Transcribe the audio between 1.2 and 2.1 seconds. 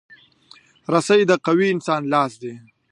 د قوي انسان